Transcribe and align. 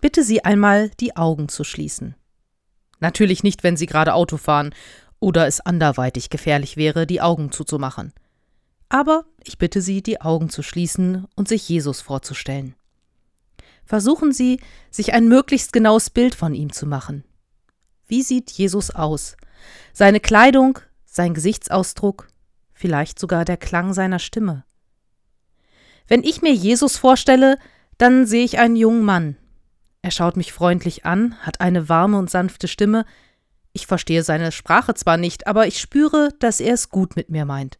Bitte 0.00 0.24
Sie 0.24 0.44
einmal, 0.44 0.90
die 1.00 1.16
Augen 1.16 1.48
zu 1.48 1.64
schließen. 1.64 2.14
Natürlich 3.00 3.42
nicht, 3.42 3.62
wenn 3.62 3.76
Sie 3.76 3.86
gerade 3.86 4.14
Auto 4.14 4.36
fahren 4.36 4.74
oder 5.18 5.46
es 5.46 5.60
anderweitig 5.60 6.30
gefährlich 6.30 6.76
wäre, 6.76 7.06
die 7.06 7.20
Augen 7.20 7.52
zuzumachen. 7.52 8.12
Aber 8.88 9.24
ich 9.44 9.58
bitte 9.58 9.82
Sie, 9.82 10.02
die 10.02 10.20
Augen 10.20 10.48
zu 10.48 10.62
schließen 10.62 11.26
und 11.36 11.48
sich 11.48 11.68
Jesus 11.68 12.00
vorzustellen. 12.00 12.74
Versuchen 13.84 14.32
Sie, 14.32 14.60
sich 14.90 15.12
ein 15.12 15.28
möglichst 15.28 15.72
genaues 15.72 16.10
Bild 16.10 16.34
von 16.34 16.54
ihm 16.54 16.72
zu 16.72 16.86
machen. 16.86 17.24
Wie 18.06 18.22
sieht 18.22 18.50
Jesus 18.50 18.90
aus? 18.90 19.36
Seine 19.92 20.20
Kleidung, 20.20 20.78
sein 21.04 21.34
Gesichtsausdruck, 21.34 22.28
vielleicht 22.72 23.18
sogar 23.18 23.44
der 23.44 23.56
Klang 23.56 23.92
seiner 23.92 24.18
Stimme. 24.18 24.64
Wenn 26.08 26.24
ich 26.24 26.42
mir 26.42 26.52
Jesus 26.52 26.96
vorstelle, 26.96 27.58
dann 27.98 28.26
sehe 28.26 28.44
ich 28.44 28.58
einen 28.58 28.76
jungen 28.76 29.04
Mann. 29.04 29.36
Er 30.02 30.10
schaut 30.10 30.36
mich 30.36 30.52
freundlich 30.52 31.04
an, 31.04 31.36
hat 31.40 31.60
eine 31.60 31.88
warme 31.88 32.18
und 32.18 32.30
sanfte 32.30 32.68
Stimme. 32.68 33.04
Ich 33.72 33.86
verstehe 33.86 34.22
seine 34.22 34.50
Sprache 34.52 34.94
zwar 34.94 35.16
nicht, 35.16 35.46
aber 35.46 35.66
ich 35.66 35.78
spüre, 35.78 36.30
dass 36.38 36.60
er 36.60 36.74
es 36.74 36.88
gut 36.88 37.16
mit 37.16 37.30
mir 37.30 37.44
meint. 37.44 37.78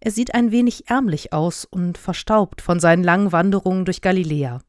Er 0.00 0.10
sieht 0.12 0.34
ein 0.34 0.52
wenig 0.52 0.88
ärmlich 0.88 1.32
aus 1.32 1.64
und 1.64 1.98
verstaubt 1.98 2.60
von 2.60 2.78
seinen 2.80 3.02
langen 3.02 3.32
Wanderungen 3.32 3.84
durch 3.84 4.02
Galiläa. 4.02 4.60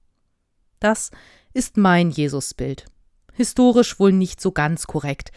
Das 0.80 1.12
ist 1.54 1.78
mein 1.78 2.10
Jesusbild. 2.12 2.86
Historisch 3.34 4.00
wohl 4.00 4.12
nicht 4.12 4.42
so 4.42 4.52
ganz 4.52 4.88
korrekt, 4.88 5.32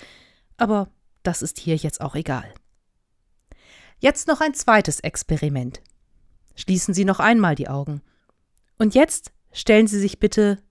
aber 0.57 0.89
das 1.23 1.43
ist 1.43 1.59
hier 1.59 1.77
jetzt 1.77 2.01
auch 2.01 2.15
egal. 2.15 2.51
Jetzt 3.99 4.27
noch 4.27 4.41
ein 4.41 4.55
zweites 4.55 5.01
Experiment. 5.01 5.83
Schließen 6.55 6.95
Sie 6.95 7.05
noch 7.05 7.21
einmal 7.21 7.55
die 7.55 7.69
Augen. 7.69 8.01
Und 8.79 8.95
jetzt 8.95 9.33
stellen 9.53 9.87
Sie 9.87 9.99
sich 9.99 10.19
bitte 10.19 10.63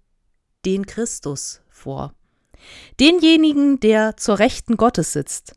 den 0.65 0.85
Christus 0.85 1.61
vor. 1.69 2.13
Denjenigen, 2.99 3.79
der 3.79 4.17
zur 4.17 4.39
Rechten 4.39 4.77
Gottes 4.77 5.13
sitzt. 5.13 5.53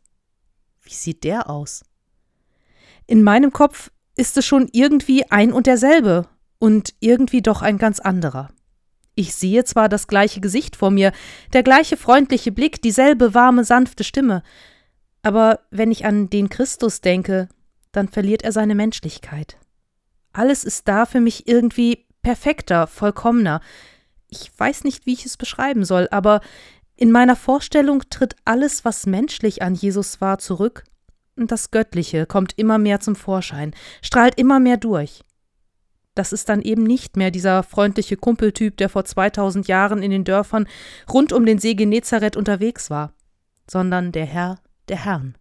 Wie 0.81 0.93
sieht 0.93 1.23
der 1.23 1.49
aus? 1.49 1.83
In 3.05 3.23
meinem 3.23 3.51
Kopf 3.51 3.91
ist 4.15 4.37
es 4.37 4.45
schon 4.45 4.69
irgendwie 4.71 5.29
ein 5.29 5.51
und 5.51 5.67
derselbe 5.67 6.27
und 6.59 6.93
irgendwie 6.99 7.41
doch 7.41 7.61
ein 7.61 7.77
ganz 7.77 7.99
anderer. 7.99 8.49
Ich 9.15 9.35
sehe 9.35 9.63
zwar 9.63 9.89
das 9.89 10.07
gleiche 10.07 10.41
Gesicht 10.41 10.75
vor 10.75 10.89
mir, 10.89 11.11
der 11.51 11.63
gleiche 11.63 11.97
freundliche 11.97 12.51
Blick, 12.51 12.81
dieselbe 12.81 13.33
warme, 13.33 13.63
sanfte 13.63 14.03
Stimme, 14.03 14.43
aber 15.23 15.61
wenn 15.71 15.91
ich 15.91 16.05
an 16.05 16.29
den 16.29 16.49
Christus 16.49 17.01
denke, 17.01 17.47
dann 17.91 18.09
verliert 18.09 18.43
er 18.43 18.51
seine 18.51 18.75
Menschlichkeit. 18.75 19.57
Alles 20.33 20.63
ist 20.63 20.87
da 20.87 21.05
für 21.05 21.21
mich 21.21 21.47
irgendwie 21.47 22.05
perfekter, 22.21 22.87
vollkommener. 22.87 23.61
Ich 24.33 24.51
weiß 24.57 24.83
nicht, 24.83 25.05
wie 25.05 25.13
ich 25.13 25.25
es 25.27 25.37
beschreiben 25.37 25.85
soll, 25.85 26.07
aber 26.09 26.41
in 26.95 27.11
meiner 27.11 27.35
Vorstellung 27.35 28.01
tritt 28.09 28.35
alles, 28.45 28.83
was 28.83 29.05
menschlich 29.05 29.61
an 29.61 29.75
Jesus 29.75 30.21
war, 30.21 30.39
zurück, 30.39 30.83
das 31.35 31.69
Göttliche 31.69 32.25
kommt 32.25 32.57
immer 32.57 32.79
mehr 32.79 32.99
zum 32.99 33.15
Vorschein, 33.15 33.75
strahlt 34.01 34.39
immer 34.39 34.59
mehr 34.59 34.77
durch. 34.77 35.21
Das 36.15 36.33
ist 36.33 36.49
dann 36.49 36.61
eben 36.61 36.83
nicht 36.83 37.15
mehr 37.15 37.29
dieser 37.29 37.61
freundliche 37.61 38.17
Kumpeltyp, 38.17 38.77
der 38.77 38.89
vor 38.89 39.05
2000 39.05 39.67
Jahren 39.67 40.01
in 40.01 40.09
den 40.09 40.23
Dörfern 40.23 40.67
rund 41.11 41.31
um 41.31 41.45
den 41.45 41.59
See 41.59 41.75
Genezareth 41.75 42.35
unterwegs 42.35 42.89
war, 42.89 43.13
sondern 43.69 44.11
der 44.11 44.25
Herr 44.25 44.59
der 44.89 45.05
Herrn. 45.05 45.35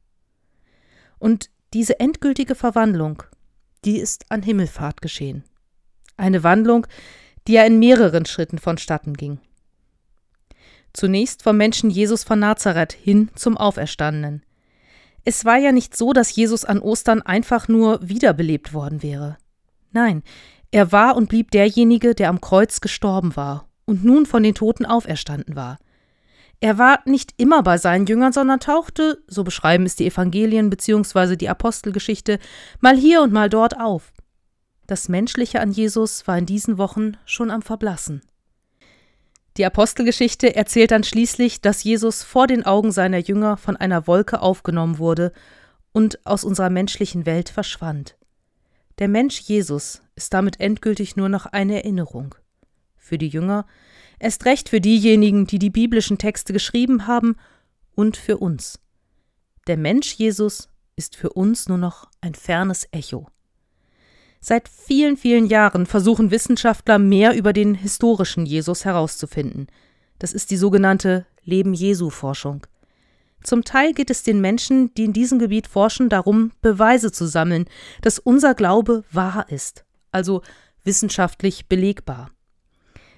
Und 1.19 1.51
diese 1.73 1.99
endgültige 1.99 2.55
Verwandlung, 2.55 3.23
die 3.87 3.99
ist 3.99 4.27
an 4.29 4.43
Himmelfahrt 4.43 5.01
geschehen. 5.01 5.45
Eine 6.19 6.43
Wandlung, 6.43 6.87
die 7.47 7.55
ja 7.55 7.65
in 7.65 7.79
mehreren 7.79 8.27
Schritten 8.27 8.59
vonstatten 8.59 9.15
ging. 9.15 9.39
Zunächst 10.93 11.43
vom 11.43 11.57
Menschen 11.57 11.91
Jesus 11.91 12.23
von 12.23 12.39
Nazareth 12.39 12.93
hin 12.93 13.31
zum 13.35 13.57
Auferstandenen. 13.57 14.43
Es 15.25 15.45
war 15.45 15.57
ja 15.57 15.73
nicht 15.73 15.97
so, 15.97 16.13
dass 16.13 16.35
Jesus 16.35 16.65
an 16.65 16.81
Ostern 16.81 17.23
einfach 17.23 17.69
nur 17.69 18.01
wiederbelebt 18.07 18.75
worden 18.75 19.03
wäre. 19.03 19.39
Nein, 19.93 20.23
er 20.71 20.91
war 20.91 21.17
und 21.17 21.29
blieb 21.29 21.51
derjenige, 21.51 22.15
der 22.15 22.29
am 22.29 22.41
Kreuz 22.41 22.81
gestorben 22.81 23.37
war 23.37 23.69
und 23.85 24.05
nun 24.05 24.27
von 24.27 24.43
den 24.43 24.55
Toten 24.55 24.85
auferstanden 24.85 25.55
war. 25.55 25.79
Er 26.61 26.79
war 26.79 27.01
nicht 27.07 27.35
immer 27.39 27.63
bei 27.63 27.77
seinen 27.77 28.07
Jüngern, 28.07 28.33
sondern 28.33 28.61
tauchte, 28.61 29.23
so 29.27 29.43
beschreiben 29.43 29.85
es 29.85 29.97
die 29.97 30.07
Evangelien 30.07 30.71
bzw. 30.71 31.37
die 31.37 31.49
Apostelgeschichte, 31.49 32.39
mal 32.81 32.97
hier 32.97 33.23
und 33.23 33.33
mal 33.33 33.51
dort 33.51 33.79
auf. 33.79 34.13
Das 34.93 35.09
Menschliche 35.09 35.63
an 35.63 35.73
Jesus 35.73 36.27
war 36.27 36.37
in 36.37 36.45
diesen 36.45 36.77
Wochen 36.77 37.17
schon 37.25 37.51
am 37.51 37.63
Verblassen. 37.63 38.21
Die 39.57 39.65
Apostelgeschichte 39.65 40.55
erzählt 40.55 40.91
dann 40.91 41.03
schließlich, 41.03 41.63
dass 41.63 41.83
Jesus 41.83 42.23
vor 42.23 42.47
den 42.47 42.67
Augen 42.67 42.93
seiner 42.93 43.17
Jünger 43.17 43.57
von 43.57 43.75
einer 43.75 44.07
Wolke 44.07 44.43
aufgenommen 44.43 44.99
wurde 44.99 45.33
und 45.93 46.27
aus 46.27 46.45
unserer 46.45 46.69
menschlichen 46.69 47.25
Welt 47.25 47.49
verschwand. 47.49 48.19
Der 48.99 49.09
Mensch 49.09 49.41
Jesus 49.41 50.03
ist 50.15 50.35
damit 50.35 50.61
endgültig 50.61 51.17
nur 51.17 51.31
noch 51.31 51.47
eine 51.47 51.77
Erinnerung. 51.77 52.35
Für 52.99 53.17
die 53.17 53.29
Jünger, 53.29 53.65
erst 54.19 54.45
recht 54.45 54.69
für 54.69 54.83
diejenigen, 54.83 55.47
die 55.47 55.59
die 55.59 55.71
biblischen 55.71 56.19
Texte 56.19 56.53
geschrieben 56.53 57.07
haben, 57.07 57.37
und 57.95 58.19
für 58.19 58.37
uns. 58.37 58.79
Der 59.67 59.79
Mensch 59.79 60.13
Jesus 60.17 60.69
ist 60.97 61.17
für 61.17 61.31
uns 61.31 61.67
nur 61.67 61.79
noch 61.79 62.11
ein 62.21 62.35
fernes 62.35 62.87
Echo. 62.93 63.32
Seit 64.45 64.69
vielen, 64.69 65.17
vielen 65.17 65.47
Jahren 65.47 65.87
versuchen 65.87 66.33
Wissenschaftler 66.33 66.99
mehr 66.99 67.37
über 67.37 67.53
den 67.53 67.77
historischen 67.77 68.45
Jesus 68.45 68.85
herauszufinden. 68.85 69.69
Das 70.19 70.33
ist 70.33 70.51
die 70.51 70.57
sogenannte 70.57 71.27
Leben 71.45 71.75
Jesu 71.75 72.11
Forschung. 72.11 72.67
Zum 73.45 73.63
Teil 73.63 73.93
geht 73.93 74.11
es 74.11 74.25
den 74.25 74.41
Menschen, 74.41 74.93
die 74.95 75.05
in 75.05 75.13
diesem 75.13 75.39
Gebiet 75.39 75.69
forschen, 75.69 76.09
darum, 76.09 76.51
Beweise 76.61 77.13
zu 77.13 77.27
sammeln, 77.27 77.67
dass 78.01 78.19
unser 78.19 78.55
Glaube 78.55 79.05
wahr 79.13 79.47
ist, 79.49 79.85
also 80.11 80.43
wissenschaftlich 80.83 81.69
belegbar. 81.69 82.31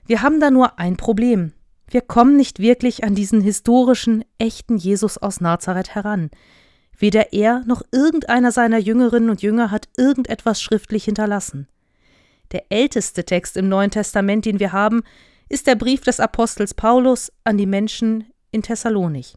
Wir 0.07 0.21
haben 0.21 0.41
da 0.41 0.51
nur 0.51 0.79
ein 0.79 0.99
Problem. 0.99 1.55
Wir 1.89 2.03
kommen 2.03 2.37
nicht 2.37 2.59
wirklich 2.59 3.03
an 3.03 3.15
diesen 3.15 3.41
historischen, 3.41 4.25
echten 4.37 4.77
Jesus 4.77 5.17
aus 5.17 5.41
Nazareth 5.41 5.95
heran. 5.95 6.31
Weder 6.99 7.33
er 7.33 7.63
noch 7.67 7.83
irgendeiner 7.93 8.53
seiner 8.53 8.79
Jüngerinnen 8.79 9.31
und 9.31 9.43
Jünger 9.43 9.71
hat 9.71 9.89
irgendetwas 9.97 10.63
schriftlich 10.63 11.05
hinterlassen. 11.05 11.69
Der 12.53 12.65
älteste 12.71 13.25
Text 13.25 13.57
im 13.57 13.69
Neuen 13.69 13.91
Testament, 13.91 14.45
den 14.45 14.61
wir 14.61 14.73
haben, 14.73 15.03
ist 15.49 15.67
der 15.67 15.75
Brief 15.75 16.03
des 16.03 16.21
Apostels 16.21 16.75
Paulus 16.75 17.33
an 17.43 17.59
die 17.59 17.67
Menschen 17.67 18.25
in 18.51 18.63
Thessalonich. 18.63 19.35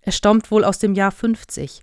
Er 0.00 0.12
stammt 0.12 0.50
wohl 0.50 0.64
aus 0.64 0.78
dem 0.78 0.94
Jahr 0.94 1.10
50. 1.10 1.82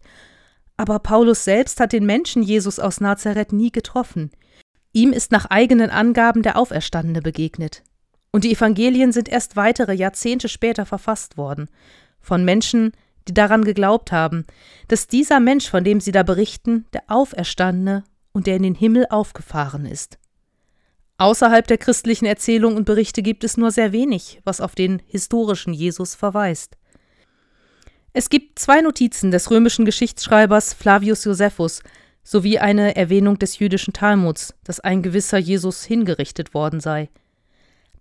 Aber 0.77 0.99
Paulus 0.99 1.43
selbst 1.43 1.79
hat 1.79 1.93
den 1.93 2.05
Menschen 2.05 2.43
Jesus 2.43 2.79
aus 2.79 3.01
Nazareth 3.01 3.51
nie 3.51 3.71
getroffen. 3.71 4.31
Ihm 4.93 5.13
ist 5.13 5.31
nach 5.31 5.45
eigenen 5.45 5.89
Angaben 5.89 6.41
der 6.41 6.57
Auferstandene 6.57 7.21
begegnet. 7.21 7.83
Und 8.31 8.43
die 8.43 8.53
Evangelien 8.53 9.11
sind 9.11 9.29
erst 9.29 9.55
weitere 9.55 9.93
Jahrzehnte 9.93 10.47
später 10.47 10.85
verfasst 10.85 11.37
worden. 11.37 11.69
Von 12.19 12.45
Menschen, 12.45 12.93
die 13.31 13.33
daran 13.33 13.63
geglaubt 13.63 14.11
haben, 14.11 14.45
dass 14.89 15.07
dieser 15.07 15.39
Mensch, 15.39 15.69
von 15.69 15.85
dem 15.85 16.01
sie 16.01 16.11
da 16.11 16.23
berichten, 16.23 16.85
der 16.91 17.03
Auferstandene 17.07 18.03
und 18.33 18.45
der 18.45 18.57
in 18.57 18.63
den 18.63 18.75
Himmel 18.75 19.07
aufgefahren 19.09 19.85
ist. 19.85 20.19
Außerhalb 21.17 21.65
der 21.65 21.77
christlichen 21.77 22.25
Erzählung 22.25 22.75
und 22.75 22.83
Berichte 22.83 23.21
gibt 23.21 23.43
es 23.43 23.55
nur 23.55 23.71
sehr 23.71 23.91
wenig, 23.91 24.41
was 24.43 24.59
auf 24.59 24.75
den 24.75 25.01
historischen 25.07 25.73
Jesus 25.73 26.15
verweist. 26.15 26.77
Es 28.11 28.29
gibt 28.29 28.59
zwei 28.59 28.81
Notizen 28.81 29.31
des 29.31 29.49
römischen 29.49 29.85
Geschichtsschreibers 29.85 30.73
Flavius 30.73 31.23
Josephus 31.23 31.83
sowie 32.23 32.59
eine 32.59 32.95
Erwähnung 32.95 33.39
des 33.39 33.59
jüdischen 33.59 33.93
Talmuds, 33.93 34.53
dass 34.63 34.81
ein 34.81 35.01
gewisser 35.01 35.37
Jesus 35.37 35.85
hingerichtet 35.85 36.53
worden 36.53 36.81
sei. 36.81 37.09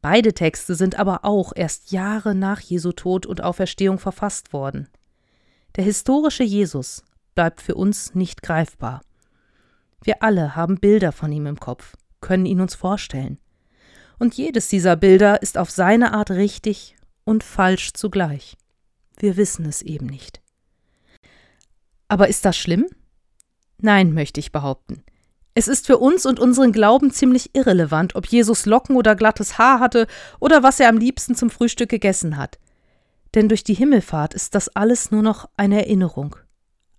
Beide 0.02 0.32
Texte 0.32 0.74
sind 0.74 0.98
aber 0.98 1.24
auch 1.24 1.52
erst 1.54 1.92
Jahre 1.92 2.34
nach 2.34 2.60
Jesu 2.60 2.92
Tod 2.92 3.26
und 3.26 3.42
Auferstehung 3.42 3.98
verfasst 3.98 4.52
worden. 4.52 4.88
Der 5.76 5.84
historische 5.84 6.42
Jesus 6.42 7.04
bleibt 7.34 7.60
für 7.60 7.74
uns 7.74 8.14
nicht 8.14 8.42
greifbar. 8.42 9.02
Wir 10.02 10.22
alle 10.22 10.56
haben 10.56 10.80
Bilder 10.80 11.12
von 11.12 11.30
ihm 11.30 11.46
im 11.46 11.60
Kopf, 11.60 11.96
können 12.20 12.46
ihn 12.46 12.60
uns 12.60 12.74
vorstellen. 12.74 13.38
Und 14.18 14.34
jedes 14.34 14.68
dieser 14.68 14.96
Bilder 14.96 15.42
ist 15.42 15.56
auf 15.56 15.70
seine 15.70 16.12
Art 16.12 16.30
richtig 16.30 16.96
und 17.24 17.44
falsch 17.44 17.92
zugleich. 17.92 18.56
Wir 19.18 19.36
wissen 19.36 19.64
es 19.66 19.82
eben 19.82 20.06
nicht. 20.06 20.40
Aber 22.08 22.28
ist 22.28 22.44
das 22.44 22.56
schlimm? 22.56 22.86
Nein, 23.78 24.12
möchte 24.12 24.40
ich 24.40 24.52
behaupten. 24.52 25.04
Es 25.54 25.68
ist 25.68 25.86
für 25.86 25.98
uns 25.98 26.26
und 26.26 26.40
unseren 26.40 26.72
Glauben 26.72 27.10
ziemlich 27.12 27.54
irrelevant, 27.54 28.14
ob 28.14 28.26
Jesus 28.26 28.66
Locken 28.66 28.96
oder 28.96 29.16
glattes 29.16 29.58
Haar 29.58 29.80
hatte 29.80 30.06
oder 30.38 30.62
was 30.62 30.80
er 30.80 30.88
am 30.88 30.96
liebsten 30.96 31.34
zum 31.34 31.50
Frühstück 31.50 31.88
gegessen 31.88 32.36
hat. 32.36 32.58
Denn 33.34 33.48
durch 33.48 33.64
die 33.64 33.74
Himmelfahrt 33.74 34.34
ist 34.34 34.54
das 34.54 34.68
alles 34.68 35.10
nur 35.10 35.22
noch 35.22 35.48
eine 35.56 35.78
Erinnerung. 35.78 36.36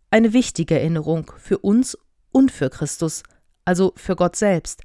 Eine 0.10 0.34
wichtige 0.34 0.80
Erinnerung 0.80 1.32
für 1.38 1.58
uns 1.58 1.98
und 2.32 2.52
für 2.52 2.70
Christus, 2.70 3.24
also 3.66 3.94
für 3.96 4.16
Gott 4.16 4.36
selbst. 4.36 4.82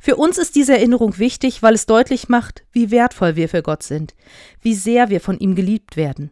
Für 0.00 0.16
uns 0.16 0.38
ist 0.38 0.54
diese 0.54 0.74
Erinnerung 0.74 1.18
wichtig, 1.18 1.62
weil 1.62 1.74
es 1.74 1.86
deutlich 1.86 2.28
macht, 2.28 2.64
wie 2.72 2.90
wertvoll 2.90 3.36
wir 3.36 3.48
für 3.48 3.62
Gott 3.62 3.82
sind, 3.82 4.14
wie 4.60 4.74
sehr 4.74 5.10
wir 5.10 5.20
von 5.20 5.38
ihm 5.38 5.54
geliebt 5.54 5.96
werden. 5.96 6.30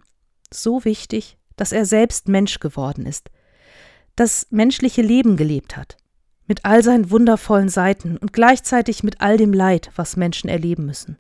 So 0.53 0.85
wichtig, 0.85 1.39
dass 1.57 1.73
er 1.73 1.85
selbst 1.85 2.29
Mensch 2.29 2.61
geworden 2.61 3.07
ist, 3.07 3.31
das 4.17 4.47
menschliche 4.51 5.03
Leben 5.03 5.37
gelebt 5.37 5.77
hat, 5.77 5.97
mit 6.47 6.65
all 6.65 6.83
seinen 6.83 7.11
wundervollen 7.11 7.69
Seiten 7.69 8.17
und 8.17 8.33
gleichzeitig 8.33 9.03
mit 9.03 9.21
all 9.21 9.37
dem 9.37 9.53
Leid, 9.53 9.91
was 9.97 10.17
Menschen 10.17 10.49
erleben 10.49 10.87
müssen. 10.87 11.19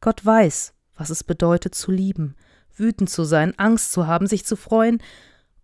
Gott 0.00 0.24
weiß, 0.24 0.74
was 0.96 1.10
es 1.10 1.24
bedeutet 1.24 1.74
zu 1.74 1.90
lieben, 1.90 2.36
wütend 2.76 3.10
zu 3.10 3.24
sein, 3.24 3.58
Angst 3.58 3.92
zu 3.92 4.06
haben, 4.06 4.26
sich 4.26 4.44
zu 4.44 4.56
freuen 4.56 5.02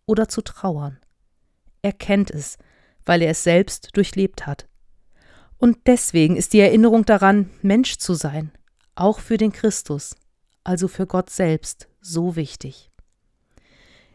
oder 0.06 0.28
zu 0.28 0.42
trauern. 0.42 0.98
Er 1.82 1.92
kennt 1.92 2.30
es, 2.30 2.58
weil 3.04 3.22
er 3.22 3.30
es 3.30 3.42
selbst 3.42 3.96
durchlebt 3.96 4.46
hat. 4.46 4.69
Und 5.58 5.78
deswegen 5.86 6.36
ist 6.36 6.52
die 6.52 6.60
Erinnerung 6.60 7.04
daran, 7.04 7.50
Mensch 7.62 7.98
zu 7.98 8.14
sein, 8.14 8.52
auch 8.94 9.19
für 9.19 9.36
den 9.36 9.52
Christus, 9.52 10.14
also 10.64 10.88
für 10.88 11.06
Gott 11.06 11.31
selbst, 11.31 11.88
so 12.00 12.36
wichtig. 12.36 12.90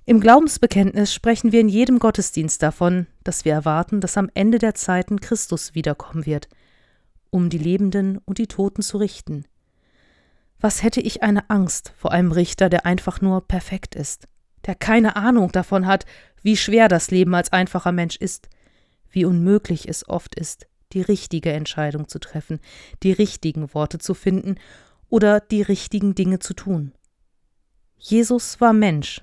Im 0.06 0.20
Glaubensbekenntnis 0.20 1.14
sprechen 1.14 1.52
wir 1.54 1.62
in 1.62 1.70
jedem 1.70 2.00
Gottesdienst 2.00 2.62
davon, 2.62 3.08
dass 3.24 3.46
wir 3.46 3.54
erwarten, 3.54 4.02
dass 4.02 4.18
am 4.18 4.30
Ende 4.34 4.58
der 4.58 4.76
Zeiten 4.76 5.22
Christus 5.22 5.76
wiederkommen 5.76 6.26
wird, 6.26 6.50
um 7.30 7.50
die 7.50 7.58
Lebenden 7.58 8.18
und 8.26 8.38
die 8.38 8.48
Toten 8.48 8.82
zu 8.82 8.98
richten. 8.98 9.46
Was 10.64 10.82
hätte 10.82 11.02
ich 11.02 11.24
eine 11.24 11.50
Angst 11.50 11.92
vor 11.98 12.14
einem 12.14 12.32
Richter, 12.32 12.70
der 12.70 12.86
einfach 12.86 13.20
nur 13.20 13.46
perfekt 13.46 13.96
ist, 13.96 14.30
der 14.66 14.76
keine 14.76 15.18
Ahnung 15.18 15.52
davon 15.52 15.86
hat, 15.86 16.06
wie 16.42 16.56
schwer 16.56 16.88
das 16.88 17.12
Leben 17.12 17.36
als 17.36 17.52
einfacher 17.52 17.92
Mensch 17.92 18.16
ist, 18.16 18.48
wie 19.10 19.26
unmöglich 19.26 19.90
es 19.90 20.08
oft 20.08 20.36
ist, 20.36 20.68
die 20.94 21.02
richtige 21.02 21.52
Entscheidung 21.52 22.08
zu 22.08 22.18
treffen, 22.18 22.62
die 23.04 23.12
richtigen 23.12 23.74
Worte 23.74 23.98
zu 23.98 24.14
finden 24.14 24.56
oder 25.10 25.42
die 25.42 25.64
richtigen 25.64 26.16
Dinge 26.16 26.40
zu 26.40 26.54
tun. 26.54 26.94
Jesus 27.98 28.62
war 28.62 28.72
Mensch, 28.72 29.22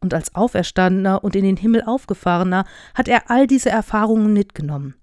und 0.00 0.12
als 0.12 0.34
Auferstandener 0.34 1.22
und 1.22 1.36
in 1.36 1.44
den 1.44 1.56
Himmel 1.56 1.84
aufgefahrener 1.84 2.64
hat 2.94 3.06
er 3.06 3.30
all 3.30 3.46
diese 3.46 3.70
Erfahrungen 3.70 4.32
mitgenommen. 4.32 4.96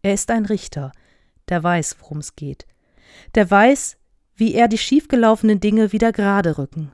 Er 0.00 0.14
ist 0.14 0.30
ein 0.30 0.46
Richter, 0.46 0.92
der 1.48 1.60
weiß, 1.60 1.96
worum 1.98 2.18
es 2.18 2.36
geht, 2.36 2.68
der 3.34 3.50
weiß, 3.50 3.97
wie 4.38 4.54
er 4.54 4.68
die 4.68 4.78
schiefgelaufenen 4.78 5.60
Dinge 5.60 5.92
wieder 5.92 6.12
gerade 6.12 6.58
rücken, 6.58 6.92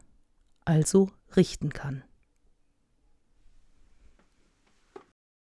also 0.65 1.11
richten 1.37 1.71
kann. 1.73 2.03